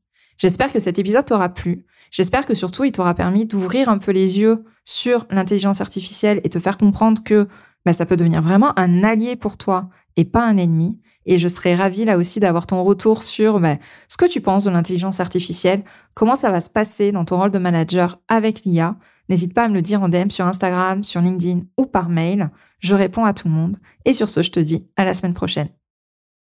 J'espère 0.43 0.73
que 0.73 0.81
cet 0.81 0.99
épisode 0.99 1.25
t'aura 1.25 1.51
plu. 1.51 1.87
J'espère 2.11 2.47
que 2.47 2.55
surtout 2.55 2.83
il 2.83 2.91
t'aura 2.91 3.15
permis 3.15 3.47
d'ouvrir 3.47 3.89
un 3.89 3.99
peu 3.99 4.11
les 4.11 4.41
yeux 4.41 4.65
sur 4.83 5.25
l'intelligence 5.31 5.81
artificielle 5.81 6.41
et 6.43 6.49
te 6.49 6.59
faire 6.59 6.79
comprendre 6.79 7.23
que 7.23 7.47
bah, 7.85 7.93
ça 7.93 8.07
peut 8.07 8.17
devenir 8.17 8.43
vraiment 8.43 8.77
un 8.77 9.05
allié 9.05 9.37
pour 9.37 9.57
toi 9.57 9.89
et 10.17 10.25
pas 10.25 10.45
un 10.45 10.57
ennemi. 10.57 10.99
Et 11.27 11.39
je 11.39 11.47
serais 11.47 11.77
ravie 11.77 12.05
là 12.05 12.19
aussi 12.19 12.41
d'avoir 12.41 12.67
ton 12.67 12.83
retour 12.83 13.23
sur 13.23 13.61
bah, 13.61 13.77
ce 14.09 14.17
que 14.17 14.25
tu 14.25 14.41
penses 14.41 14.65
de 14.65 14.73
l'intelligence 14.73 15.21
artificielle, 15.21 15.85
comment 16.15 16.35
ça 16.35 16.51
va 16.51 16.61
se 16.61 16.71
passer 16.71 17.13
dans 17.13 17.25
ton 17.25 17.39
rôle 17.39 17.53
de 17.53 17.59
manager 17.59 18.19
avec 18.27 18.65
l'IA. 18.65 18.97
N'hésite 19.29 19.55
pas 19.55 19.67
à 19.67 19.69
me 19.69 19.75
le 19.75 19.83
dire 19.83 20.03
en 20.03 20.09
DM 20.09 20.31
sur 20.31 20.45
Instagram, 20.45 21.05
sur 21.05 21.21
LinkedIn 21.21 21.61
ou 21.79 21.87
par 21.87 22.09
mail. 22.09 22.51
Je 22.81 22.97
réponds 22.97 23.25
à 23.25 23.33
tout 23.33 23.47
le 23.47 23.55
monde. 23.55 23.77
Et 24.07 24.13
sur 24.13 24.29
ce, 24.29 24.43
je 24.43 24.51
te 24.51 24.59
dis 24.59 24.89
à 24.97 25.05
la 25.05 25.15
semaine 25.15 25.35
prochaine. 25.35 25.69